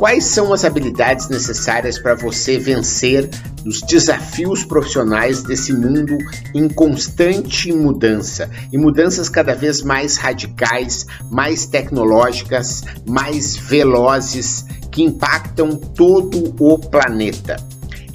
[0.00, 3.28] Quais são as habilidades necessárias para você vencer
[3.66, 6.16] os desafios profissionais desse mundo
[6.54, 15.76] em constante mudança e mudanças cada vez mais radicais, mais tecnológicas, mais velozes que impactam
[15.76, 17.58] todo o planeta?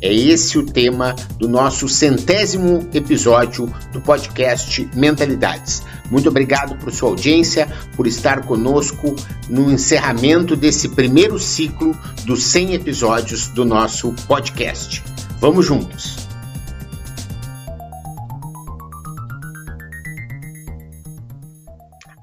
[0.06, 5.82] É esse o tema do nosso centésimo episódio do podcast Mentalidades.
[6.12, 9.16] Muito obrigado por sua audiência, por estar conosco
[9.50, 15.04] no encerramento desse primeiro ciclo dos 100 episódios do nosso podcast.
[15.40, 16.18] Vamos juntos!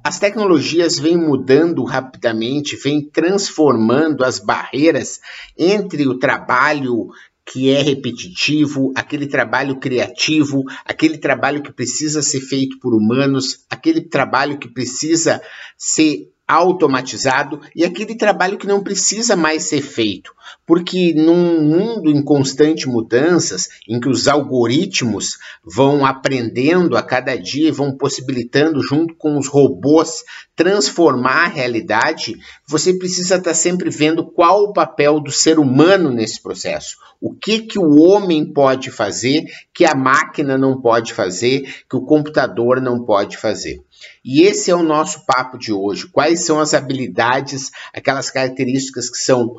[0.05, 5.21] As tecnologias vêm mudando rapidamente, vêm transformando as barreiras
[5.59, 7.09] entre o trabalho
[7.45, 14.01] que é repetitivo, aquele trabalho criativo, aquele trabalho que precisa ser feito por humanos, aquele
[14.01, 15.43] trabalho que precisa
[15.77, 20.33] ser automatizado e aquele trabalho que não precisa mais ser feito.
[20.67, 27.69] Porque num mundo em constante mudanças, em que os algoritmos vão aprendendo a cada dia
[27.69, 32.37] e vão possibilitando, junto com os robôs, transformar a realidade,
[32.67, 36.97] você precisa estar sempre vendo qual o papel do ser humano nesse processo.
[37.21, 42.05] O que, que o homem pode fazer que a máquina não pode fazer, que o
[42.05, 43.81] computador não pode fazer.
[44.25, 46.09] E esse é o nosso papo de hoje.
[46.09, 49.57] Quais são as habilidades, aquelas características que são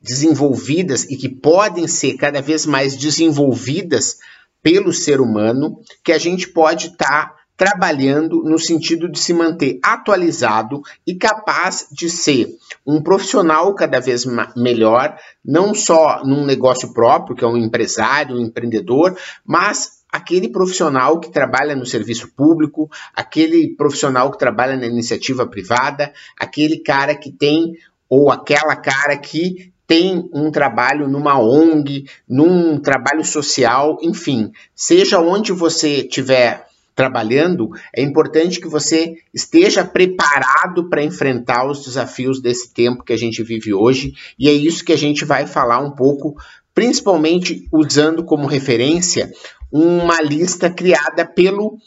[0.00, 4.18] desenvolvidas e que podem ser cada vez mais desenvolvidas
[4.62, 9.80] pelo ser humano, que a gente pode estar tá trabalhando no sentido de se manter
[9.82, 14.24] atualizado e capaz de ser um profissional cada vez
[14.56, 21.18] melhor, não só num negócio próprio, que é um empresário, um empreendedor, mas aquele profissional
[21.18, 27.32] que trabalha no serviço público, aquele profissional que trabalha na iniciativa privada, aquele cara que
[27.32, 27.72] tem
[28.08, 35.50] ou aquela cara que tem um trabalho numa ONG, num trabalho social, enfim, seja onde
[35.50, 43.02] você estiver trabalhando, é importante que você esteja preparado para enfrentar os desafios desse tempo
[43.02, 46.36] que a gente vive hoje, e é isso que a gente vai falar um pouco,
[46.74, 49.32] principalmente usando como referência
[49.72, 51.78] uma lista criada pelo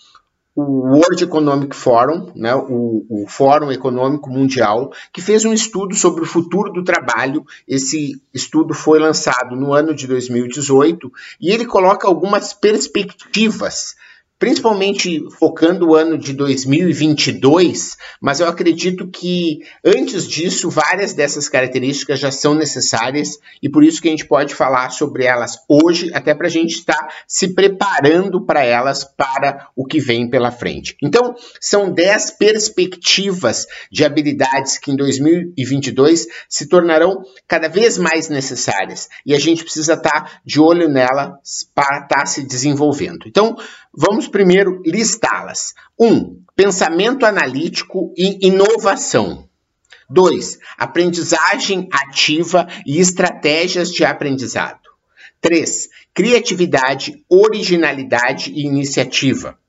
[0.55, 6.27] World Economic Forum, né, o, o, Fórum Econômico Mundial, que fez um estudo sobre o
[6.27, 7.45] futuro do trabalho.
[7.65, 13.95] Esse estudo foi lançado no ano de 2018 e ele coloca algumas perspectivas
[14.41, 22.19] principalmente focando o ano de 2022, mas eu acredito que antes disso várias dessas características
[22.19, 26.33] já são necessárias e por isso que a gente pode falar sobre elas hoje, até
[26.33, 30.97] para a gente estar se preparando para elas para o que vem pela frente.
[31.03, 39.07] Então, são 10 perspectivas de habilidades que em 2022 se tornarão cada vez mais necessárias
[39.23, 43.27] e a gente precisa estar de olho nelas para estar se desenvolvendo.
[43.27, 43.55] Então,
[43.93, 45.73] Vamos primeiro listá-las.
[45.99, 46.07] 1.
[46.07, 49.49] Um, pensamento analítico e inovação.
[50.09, 50.59] 2.
[50.77, 54.79] Aprendizagem ativa e estratégias de aprendizado.
[55.41, 55.89] 3.
[56.13, 59.59] Criatividade, originalidade e iniciativa.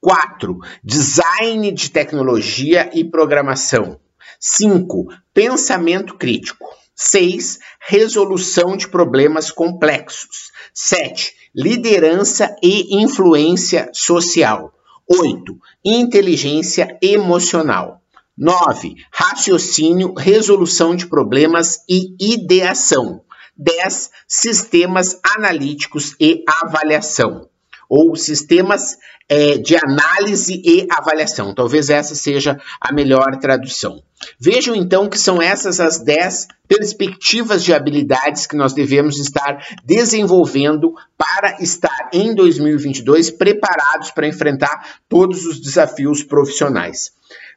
[0.00, 0.58] 4.
[0.84, 3.98] Design de tecnologia e programação.
[4.38, 5.08] 5.
[5.34, 6.68] Pensamento crítico.
[6.94, 7.58] 6.
[7.80, 10.52] Resolução de problemas complexos.
[10.72, 14.72] 7 liderança e influência social.
[15.08, 15.58] 8.
[15.84, 18.00] Inteligência emocional.
[18.36, 18.94] 9.
[19.12, 23.22] Raciocínio, resolução de problemas e ideação.
[23.56, 24.10] 10.
[24.26, 27.48] Sistemas analíticos e avaliação.
[27.94, 28.96] Ou sistemas
[29.28, 31.54] é, de análise e avaliação.
[31.54, 34.02] Talvez essa seja a melhor tradução.
[34.40, 40.94] Vejam então que são essas as 10 perspectivas de habilidades que nós devemos estar desenvolvendo
[41.18, 47.12] para estar em 2022 preparados para enfrentar todos os desafios profissionais.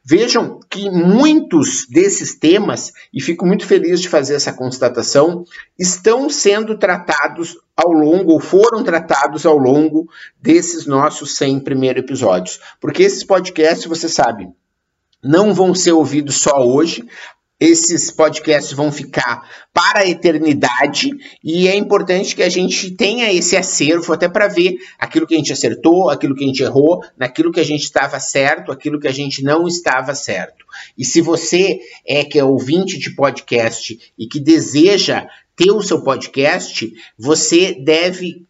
[0.08, 5.44] Vejam que muitos desses temas, e fico muito feliz de fazer essa constatação,
[5.76, 10.08] estão sendo tratados ao longo, ou foram tratados ao longo
[10.40, 12.60] desses nossos 100 primeiros episódios.
[12.80, 14.48] Porque esses podcasts, você sabe,
[15.24, 17.04] não vão ser ouvidos só hoje,
[17.58, 21.10] esses podcasts vão ficar para a eternidade
[21.42, 25.38] e é importante que a gente tenha esse acervo até para ver aquilo que a
[25.38, 29.08] gente acertou, aquilo que a gente errou, naquilo que a gente estava certo, aquilo que
[29.08, 30.64] a gente não estava certo.
[30.98, 35.26] E se você é que é ouvinte de podcast e que deseja
[35.56, 38.45] ter o seu podcast, você deve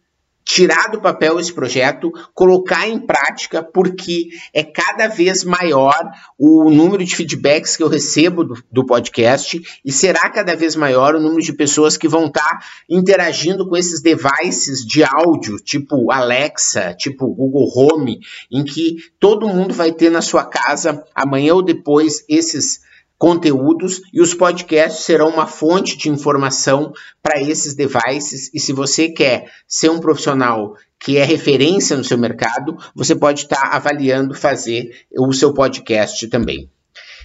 [0.47, 6.09] tirar do papel esse projeto, colocar em prática, porque é cada vez maior
[6.39, 11.15] o número de feedbacks que eu recebo do, do podcast e será cada vez maior
[11.15, 12.59] o número de pessoas que vão estar tá
[12.89, 19.73] interagindo com esses devices de áudio, tipo Alexa, tipo Google Home, em que todo mundo
[19.73, 22.79] vai ter na sua casa amanhã ou depois esses
[23.17, 28.51] conteúdos e os podcasts serão uma fonte de informação para esses devices.
[28.53, 33.41] E se você quer ser um profissional que é referência no seu mercado, você pode
[33.41, 36.69] estar tá avaliando fazer o seu podcast também.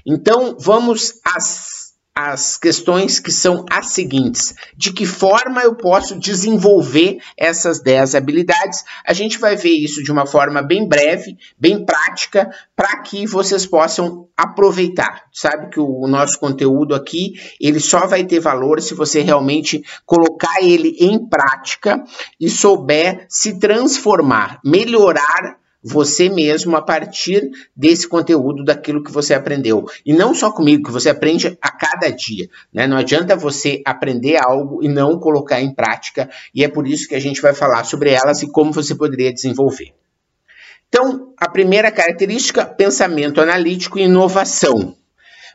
[0.05, 1.72] Então, vamos às
[2.15, 8.85] as questões que são as seguintes: de que forma eu posso desenvolver essas 10 habilidades?
[9.07, 13.65] A gente vai ver isso de uma forma bem breve, bem prática, para que vocês
[13.65, 15.25] possam aproveitar.
[15.33, 20.63] Sabe que o nosso conteúdo aqui, ele só vai ter valor se você realmente colocar
[20.63, 22.03] ele em prática
[22.39, 29.87] e souber se transformar, melhorar você mesmo a partir desse conteúdo, daquilo que você aprendeu.
[30.07, 32.49] E não só comigo, que você aprende a cada dia.
[32.73, 32.87] Né?
[32.87, 37.15] Não adianta você aprender algo e não colocar em prática, e é por isso que
[37.15, 39.93] a gente vai falar sobre elas e como você poderia desenvolver.
[40.89, 44.95] Então, a primeira característica, pensamento analítico e inovação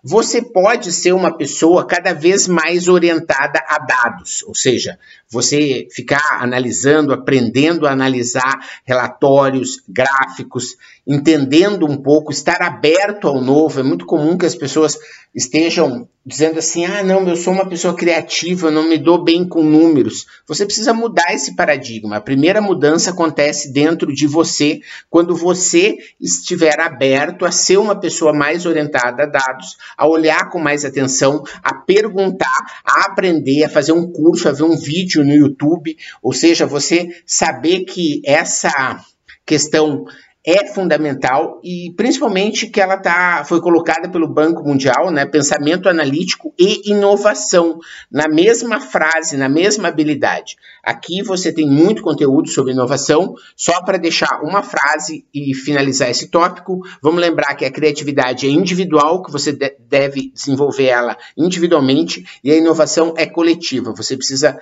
[0.09, 4.97] você pode ser uma pessoa cada vez mais orientada a dados, ou seja,
[5.29, 13.81] você ficar analisando, aprendendo a analisar relatórios, gráficos, entendendo um pouco, estar aberto ao novo.
[13.81, 14.97] É muito comum que as pessoas
[15.37, 19.47] estejam dizendo assim: ah, não, eu sou uma pessoa criativa, eu não me dou bem
[19.47, 20.25] com números.
[20.47, 22.17] Você precisa mudar esse paradigma.
[22.17, 24.81] A primeira mudança acontece dentro de você
[25.11, 30.59] quando você estiver aberto a ser uma pessoa mais orientada a dados, a olhar com
[30.59, 35.35] mais atenção, a perguntar, a aprender, a fazer um curso, a ver um vídeo no
[35.35, 38.99] YouTube, ou seja, você saber que essa
[39.45, 40.05] questão
[40.47, 46.53] é fundamental e principalmente que ela tá, foi colocada pelo Banco Mundial, né, pensamento analítico
[46.57, 47.79] e inovação,
[48.09, 50.55] na mesma frase, na mesma habilidade.
[50.81, 56.29] Aqui você tem muito conteúdo sobre inovação, só para deixar uma frase e finalizar esse
[56.29, 62.25] tópico, vamos lembrar que a criatividade é individual, que você de deve desenvolver ela individualmente,
[62.41, 64.57] e a inovação é coletiva, você precisa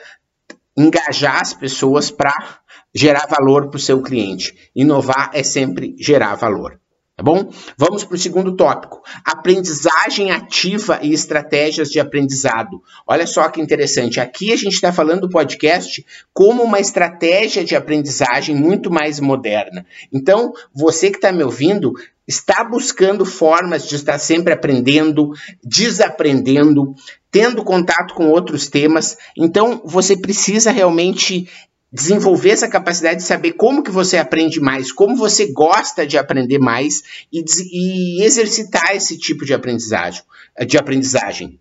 [0.77, 2.59] engajar as pessoas para
[2.93, 4.71] gerar valor para o seu cliente.
[4.75, 6.79] Inovar é sempre gerar valor.
[7.17, 7.49] Tá bom?
[7.77, 12.83] Vamos para o segundo tópico: aprendizagem ativa e estratégias de aprendizado.
[13.07, 14.19] Olha só que interessante.
[14.19, 19.85] Aqui a gente está falando do podcast como uma estratégia de aprendizagem muito mais moderna.
[20.11, 21.93] Então, você que está me ouvindo,
[22.27, 25.31] está buscando formas de estar sempre aprendendo,
[25.63, 26.95] desaprendendo,
[27.31, 29.17] tendo contato com outros temas.
[29.37, 31.49] Então, você precisa realmente
[31.95, 36.59] desenvolver essa capacidade de saber como que você aprende mais, como você gosta de aprender
[36.59, 37.01] mais
[37.31, 40.21] e, e exercitar esse tipo de aprendizagem,
[40.67, 41.57] de aprendizagem.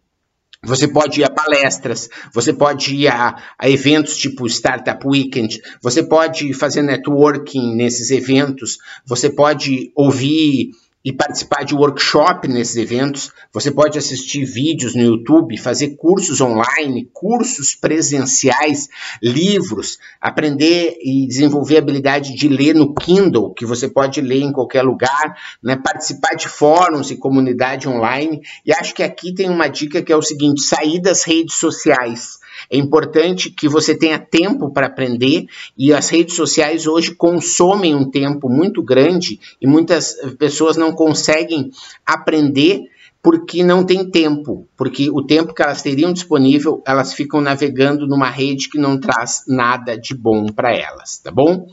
[0.65, 6.03] Você pode ir a palestras, você pode ir a, a, eventos tipo Startup Weekend, você
[6.03, 10.71] pode fazer networking nesses eventos, você pode ouvir
[11.05, 13.31] e participar de workshop nesses eventos.
[13.53, 18.89] Você pode assistir vídeos no YouTube, fazer cursos online, cursos presenciais,
[19.23, 24.53] livros, aprender e desenvolver a habilidade de ler no Kindle, que você pode ler em
[24.53, 25.77] qualquer lugar, né?
[25.77, 28.41] participar de fóruns e comunidade online.
[28.65, 32.39] E acho que aqui tem uma dica que é o seguinte: sair das redes sociais.
[32.71, 35.47] É importante que você tenha tempo para aprender
[35.77, 41.71] e as redes sociais hoje consomem um tempo muito grande e muitas pessoas não conseguem
[42.05, 42.83] aprender
[43.25, 48.29] porque não tem tempo, porque o tempo que elas teriam disponível, elas ficam navegando numa
[48.29, 51.67] rede que não traz nada de bom para elas, tá bom?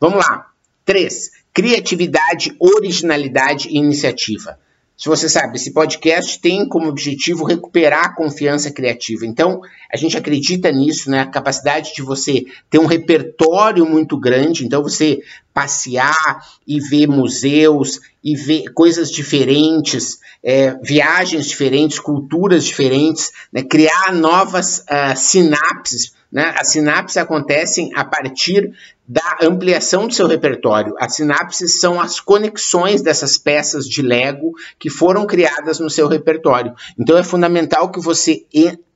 [0.00, 0.46] Vamos lá.
[0.84, 1.30] 3.
[1.52, 4.58] Criatividade, originalidade e iniciativa.
[5.02, 9.26] Se você sabe, esse podcast tem como objetivo recuperar a confiança criativa.
[9.26, 9.60] Então,
[9.92, 11.22] a gente acredita nisso, né?
[11.22, 14.64] A capacidade de você ter um repertório muito grande.
[14.64, 15.18] Então, você
[15.52, 23.64] passear e ver museus e ver coisas diferentes, é, viagens diferentes, culturas diferentes, né?
[23.64, 26.12] criar novas uh, sinapses.
[26.30, 26.54] Né?
[26.56, 28.72] As sinapses acontecem a partir
[29.06, 30.94] da ampliação do seu repertório.
[30.98, 36.74] As sinapses são as conexões dessas peças de Lego que foram criadas no seu repertório.
[36.98, 38.46] Então é fundamental que você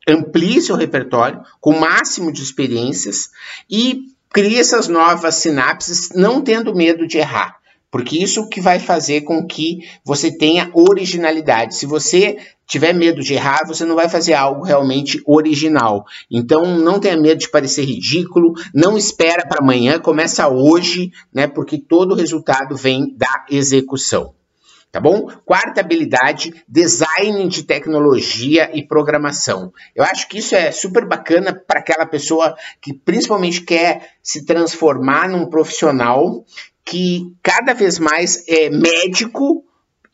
[0.08, 3.30] amplie seu repertório com o máximo de experiências
[3.68, 7.56] e crie essas novas sinapses, não tendo medo de errar.
[7.90, 11.76] Porque isso que vai fazer com que você tenha originalidade.
[11.76, 16.04] Se você tiver medo de errar, você não vai fazer algo realmente original.
[16.30, 21.46] Então, não tenha medo de parecer ridículo, não espera para amanhã, começa hoje, né?
[21.46, 24.34] Porque todo resultado vem da execução.
[24.90, 25.28] Tá bom?
[25.44, 29.70] Quarta habilidade, design de tecnologia e programação.
[29.94, 35.28] Eu acho que isso é super bacana para aquela pessoa que principalmente quer se transformar
[35.28, 36.42] num profissional
[36.86, 39.64] que cada vez mais é médico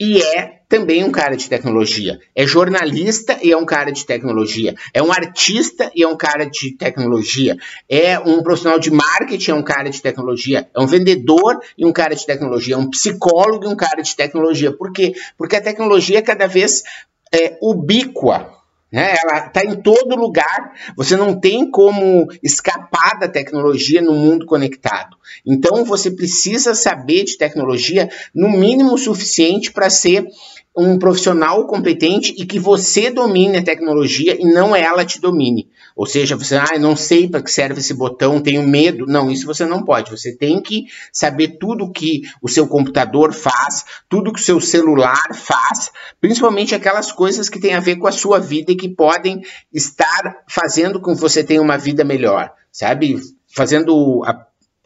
[0.01, 2.19] e é também um cara de tecnologia.
[2.35, 4.75] É jornalista e é um cara de tecnologia.
[4.95, 7.59] É um artista e é um cara de tecnologia.
[7.87, 10.67] É um profissional de marketing e é um cara de tecnologia.
[10.75, 12.75] É um vendedor e um cara de tecnologia.
[12.75, 14.73] É um psicólogo e um cara de tecnologia.
[14.73, 15.13] Por quê?
[15.37, 16.83] Porque a tecnologia é cada vez
[17.31, 18.62] é, ubíqua
[18.93, 19.15] né?
[19.23, 20.75] Ela está em todo lugar.
[20.97, 25.17] Você não tem como escapar da tecnologia no mundo conectado.
[25.47, 30.29] Então você precisa saber de tecnologia no mínimo suficiente para ser
[30.77, 35.69] um profissional competente e que você domine a tecnologia e não ela te domine.
[35.95, 39.05] Ou seja, você, ah, não sei para que serve esse botão, tenho medo.
[39.07, 40.11] Não, isso você não pode.
[40.11, 45.35] Você tem que saber tudo que o seu computador faz, tudo que o seu celular
[45.35, 49.43] faz, principalmente aquelas coisas que têm a ver com a sua vida e que podem
[49.73, 53.21] estar fazendo com que você tenha uma vida melhor, sabe?
[53.55, 54.33] Fazendo a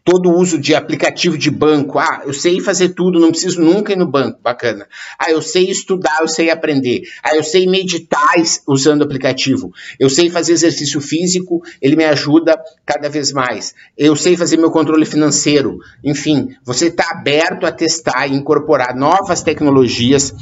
[0.06, 1.98] todo uso de aplicativo de banco.
[1.98, 4.38] Ah, eu sei fazer tudo, não preciso nunca ir no banco.
[4.40, 4.86] Bacana.
[5.18, 7.02] Ah, eu sei estudar, eu sei aprender.
[7.24, 8.36] Ah, eu sei meditar
[8.68, 9.72] usando o aplicativo.
[9.98, 13.74] Eu sei fazer exercício físico, ele me ajuda cada vez mais.
[13.98, 15.78] Eu sei fazer meu controle financeiro.
[16.04, 20.32] Enfim, você está aberto a testar e incorporar novas tecnologias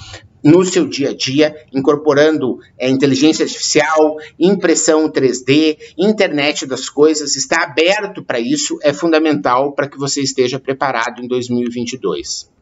[0.44, 7.62] no seu dia a dia, incorporando é, inteligência artificial, impressão 3D, internet das coisas, está
[7.62, 12.52] aberto para isso, é fundamental para que você esteja preparado em 2022.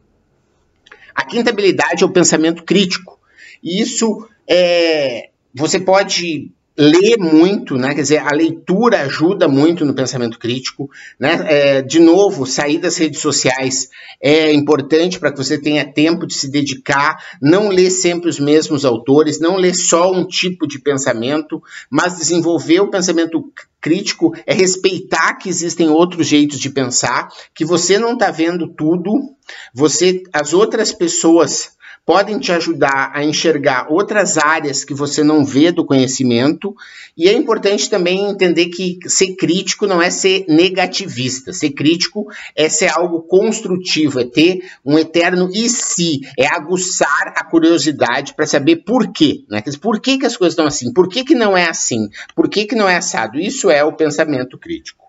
[1.13, 3.19] A quinta habilidade é o pensamento crítico.
[3.61, 7.93] E isso é, você pode ler muito, né?
[7.93, 10.89] Quer dizer, a leitura ajuda muito no pensamento crítico,
[11.19, 11.45] né?
[11.47, 13.89] É, de novo, sair das redes sociais
[14.21, 18.85] é importante para que você tenha tempo de se dedicar, não ler sempre os mesmos
[18.85, 23.43] autores, não ler só um tipo de pensamento, mas desenvolver o pensamento
[23.79, 29.11] crítico é respeitar que existem outros jeitos de pensar, que você não está vendo tudo,
[29.73, 31.72] você, as outras pessoas
[32.05, 36.75] podem te ajudar a enxergar outras áreas que você não vê do conhecimento.
[37.15, 41.53] E é importante também entender que ser crítico não é ser negativista.
[41.53, 47.43] Ser crítico é ser algo construtivo, é ter um eterno e se, é aguçar a
[47.43, 49.43] curiosidade para saber por quê.
[49.49, 49.63] Né?
[49.81, 50.91] Por que, que as coisas estão assim?
[50.91, 52.09] Por que, que não é assim?
[52.35, 53.39] Por que, que não é assado?
[53.39, 55.02] Isso é o pensamento crítico.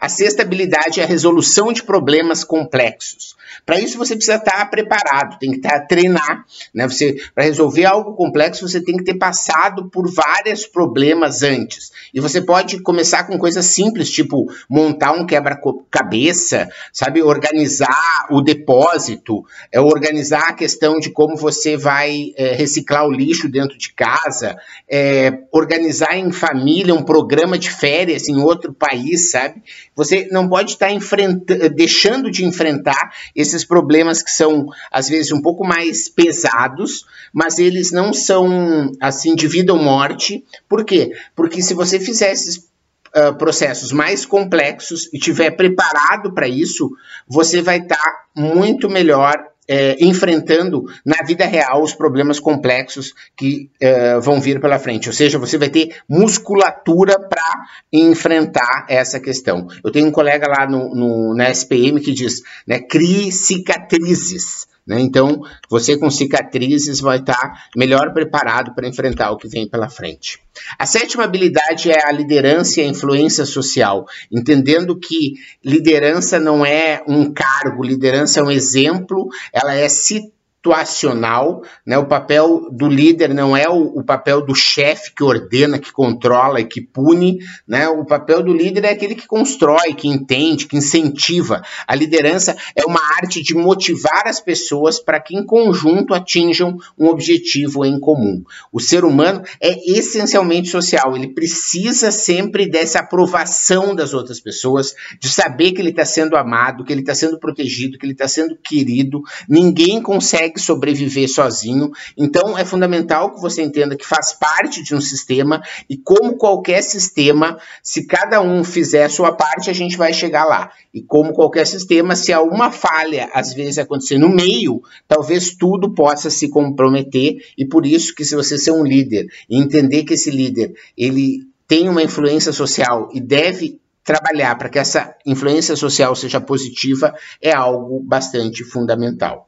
[0.00, 3.36] A sexta habilidade é a resolução de problemas complexos.
[3.64, 6.86] Para isso você precisa estar preparado, tem que estar treinar, né?
[6.88, 11.92] Você para resolver algo complexo você tem que ter passado por vários problemas antes.
[12.12, 19.44] E você pode começar com coisas simples, tipo montar um quebra-cabeça, sabe, organizar o depósito,
[19.70, 24.56] é organizar a questão de como você vai é, reciclar o lixo dentro de casa,
[24.88, 29.62] é, organizar em família um programa de férias em outro país, sabe?
[29.98, 35.42] Você não pode estar enfrentando, deixando de enfrentar esses problemas que são, às vezes, um
[35.42, 40.44] pouco mais pesados, mas eles não são, assim, de vida ou morte.
[40.68, 41.10] Por quê?
[41.34, 46.88] Porque se você fizer esses uh, processos mais complexos e estiver preparado para isso,
[47.26, 53.70] você vai estar tá muito melhor é, enfrentando na vida real os problemas complexos que
[53.80, 55.08] é, vão vir pela frente.
[55.08, 59.68] Ou seja, você vai ter musculatura para enfrentar essa questão.
[59.84, 64.67] Eu tenho um colega lá no, no, na SPM que diz, né, crie cicatrizes.
[64.88, 64.98] Né?
[65.00, 70.40] Então, você com cicatrizes vai estar melhor preparado para enfrentar o que vem pela frente.
[70.78, 77.02] A sétima habilidade é a liderança e a influência social, entendendo que liderança não é
[77.06, 80.32] um cargo, liderança é um exemplo, ela é se
[80.68, 81.96] situacional, né?
[81.98, 86.60] O papel do líder não é o, o papel do chefe que ordena, que controla
[86.60, 87.88] e que pune, né?
[87.88, 91.62] O papel do líder é aquele que constrói, que entende, que incentiva.
[91.86, 97.06] A liderança é uma arte de motivar as pessoas para que em conjunto atinjam um
[97.06, 98.42] objetivo em comum.
[98.72, 105.28] O ser humano é essencialmente social, ele precisa sempre dessa aprovação das outras pessoas, de
[105.28, 108.56] saber que ele está sendo amado, que ele está sendo protegido, que ele está sendo
[108.56, 109.22] querido.
[109.48, 111.90] Ninguém consegue consegue sobreviver sozinho.
[112.16, 116.82] Então é fundamental que você entenda que faz parte de um sistema e como qualquer
[116.82, 120.70] sistema, se cada um fizer a sua parte, a gente vai chegar lá.
[120.92, 125.94] E como qualquer sistema, se há uma falha às vezes acontecer no meio, talvez tudo
[125.94, 130.14] possa se comprometer e por isso que se você ser um líder e entender que
[130.14, 136.16] esse líder ele tem uma influência social e deve trabalhar para que essa influência social
[136.16, 139.47] seja positiva é algo bastante fundamental.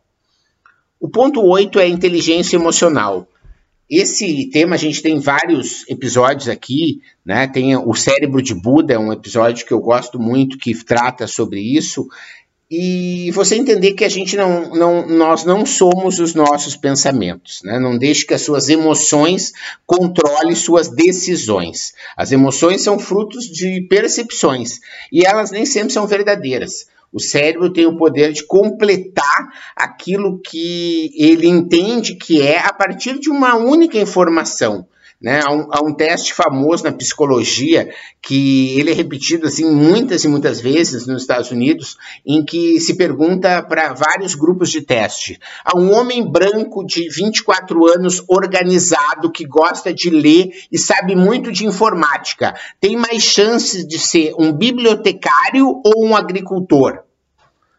[1.00, 3.26] O ponto 8 é inteligência emocional.
[3.88, 7.49] Esse tema a gente tem vários episódios aqui, né?
[7.49, 11.59] Tem o cérebro de Buda, é um episódio que eu gosto muito que trata sobre
[11.59, 12.07] isso,
[12.71, 17.80] e você entender que a gente não, não, nós não somos os nossos pensamentos, né?
[17.80, 19.52] Não deixe que as suas emoções
[19.85, 21.95] controlem suas decisões.
[22.16, 24.78] As emoções são frutos de percepções
[25.11, 26.87] e elas nem sempre são verdadeiras.
[27.12, 33.19] O cérebro tem o poder de completar aquilo que ele entende que é a partir
[33.19, 34.87] de uma única informação.
[35.21, 35.43] Né?
[35.45, 40.29] Há, um, há um teste famoso na psicologia que ele é repetido assim muitas e
[40.29, 45.39] muitas vezes nos Estados Unidos, em que se pergunta para vários grupos de teste.
[45.62, 51.53] Há um homem branco de 24 anos organizado que gosta de ler e sabe muito
[51.53, 52.55] de informática.
[52.81, 57.00] Tem mais chances de ser um bibliotecário ou um agricultor?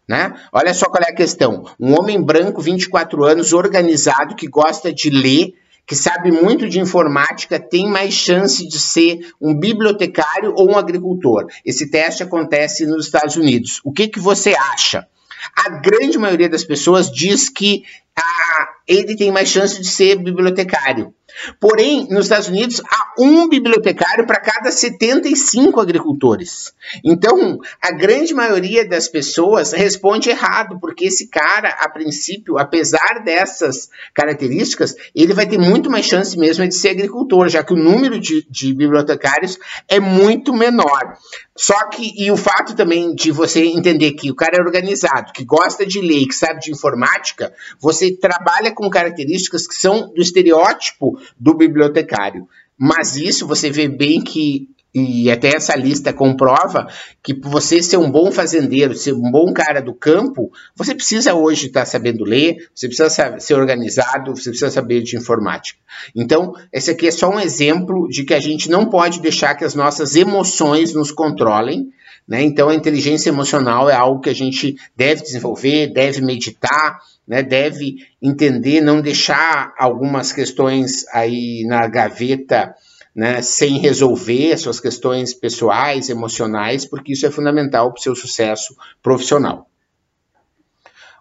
[0.08, 0.34] Né?
[0.52, 1.66] Olha só qual é a questão.
[1.80, 5.56] Um homem branco, 24 anos, organizado, que gosta de ler
[5.92, 11.48] que sabe muito de informática tem mais chance de ser um bibliotecário ou um agricultor.
[11.66, 13.82] Esse teste acontece nos Estados Unidos.
[13.84, 15.06] O que, que você acha?
[15.54, 17.84] A grande maioria das pessoas diz que
[18.18, 21.14] ah, ele tem mais chance de ser bibliotecário.
[21.60, 26.74] Porém, nos Estados Unidos há um bibliotecário para cada 75 agricultores.
[27.04, 33.90] Então, a grande maioria das pessoas responde errado, porque esse cara, a princípio, apesar dessas
[34.14, 38.20] características, ele vai ter muito mais chance mesmo de ser agricultor, já que o número
[38.20, 39.58] de, de bibliotecários
[39.88, 41.18] é muito menor.
[41.56, 45.44] Só que, e o fato também de você entender que o cara é organizado, que
[45.44, 51.21] gosta de ler, que sabe de informática, você trabalha com características que são do estereótipo
[51.40, 52.48] do bibliotecário.
[52.78, 56.88] Mas isso você vê bem que e até essa lista comprova
[57.24, 61.68] que você ser um bom fazendeiro, ser um bom cara do campo, você precisa hoje
[61.68, 65.80] estar sabendo ler, você precisa ser organizado, você precisa saber de informática.
[66.14, 69.64] Então, esse aqui é só um exemplo de que a gente não pode deixar que
[69.64, 71.90] as nossas emoções nos controlem.
[72.28, 72.44] Né?
[72.44, 77.98] Então, a inteligência emocional é algo que a gente deve desenvolver, deve meditar, né, deve
[78.22, 82.76] entender, não deixar algumas questões aí na gaveta
[83.16, 88.76] né, sem resolver suas questões pessoais, emocionais, porque isso é fundamental para o seu sucesso
[89.02, 89.68] profissional.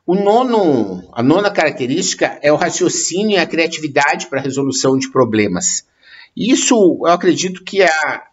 [0.07, 5.11] O nono, a nona característica é o raciocínio e a criatividade para a resolução de
[5.11, 5.87] problemas.
[6.37, 7.89] Isso eu acredito que é,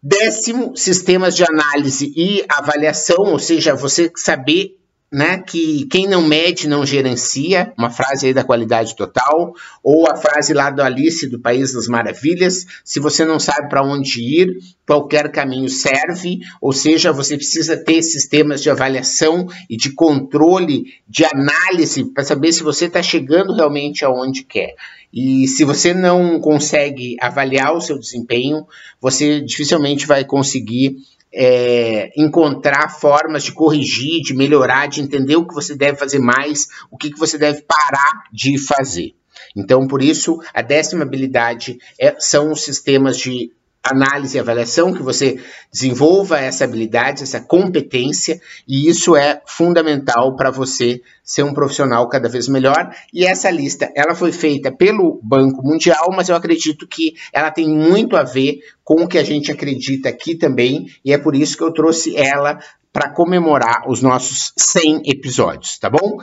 [0.00, 4.77] Décimo, sistemas de análise e avaliação, ou seja, você saber
[5.10, 10.16] né, que quem não mede não gerencia, uma frase aí da qualidade total, ou a
[10.16, 14.58] frase lá do Alice do País das Maravilhas, se você não sabe para onde ir,
[14.86, 21.24] qualquer caminho serve, ou seja, você precisa ter sistemas de avaliação e de controle, de
[21.24, 24.74] análise, para saber se você está chegando realmente aonde quer.
[25.12, 28.66] E se você não consegue avaliar o seu desempenho,
[29.00, 30.96] você dificilmente vai conseguir
[31.32, 36.68] é, encontrar formas de corrigir, de melhorar, de entender o que você deve fazer mais,
[36.90, 39.14] o que, que você deve parar de fazer.
[39.56, 45.02] Então, por isso, a décima habilidade é, são os sistemas de análise e avaliação, que
[45.02, 45.40] você
[45.72, 52.28] desenvolva essa habilidade, essa competência, e isso é fundamental para você ser um profissional cada
[52.28, 52.94] vez melhor.
[53.12, 57.68] E essa lista, ela foi feita pelo Banco Mundial, mas eu acredito que ela tem
[57.68, 61.56] muito a ver com o que a gente acredita aqui também, e é por isso
[61.56, 62.58] que eu trouxe ela
[62.92, 66.18] para comemorar os nossos 100 episódios, tá bom?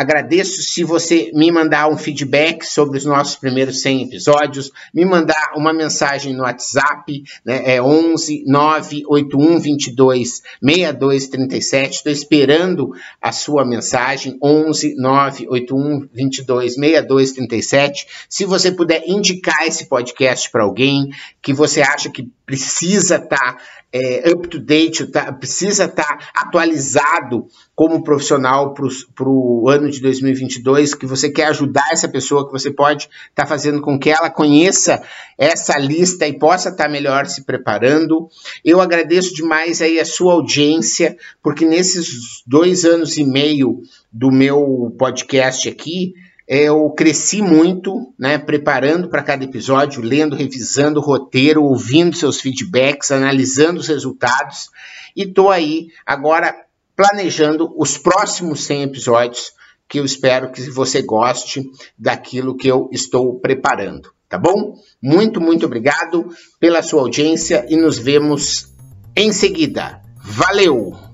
[0.00, 5.52] Agradeço se você me mandar um feedback sobre os nossos primeiros 100 episódios, me mandar
[5.54, 11.96] uma mensagem no WhatsApp, né, é 11 981 22 6237.
[11.96, 18.06] Estou esperando a sua mensagem, 11 981 22 6237.
[18.26, 21.10] Se você puder indicar esse podcast para alguém
[21.42, 23.58] que você acha que precisa estar tá,
[23.92, 30.00] é, up to date, tá, precisa estar tá atualizado como profissional para o ano de
[30.00, 34.10] 2022, que você quer ajudar essa pessoa, que você pode estar tá fazendo com que
[34.10, 35.02] ela conheça
[35.36, 38.28] essa lista e possa estar tá melhor se preparando.
[38.64, 43.80] Eu agradeço demais aí a sua audiência, porque nesses dois anos e meio
[44.12, 46.12] do meu podcast aqui,
[46.52, 53.12] eu cresci muito, né, preparando para cada episódio, lendo, revisando o roteiro, ouvindo seus feedbacks,
[53.12, 54.68] analisando os resultados
[55.16, 56.52] e estou aí agora
[56.96, 59.52] planejando os próximos 100 episódios
[59.88, 64.74] que eu espero que você goste daquilo que eu estou preparando, tá bom?
[65.00, 68.72] Muito, muito obrigado pela sua audiência e nos vemos
[69.14, 70.02] em seguida.
[70.20, 71.09] Valeu!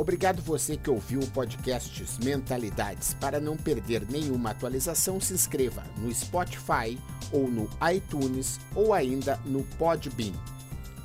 [0.00, 3.12] Obrigado você que ouviu o podcast Mentalidades.
[3.20, 6.98] Para não perder nenhuma atualização, se inscreva no Spotify
[7.30, 10.32] ou no iTunes ou ainda no Podbean.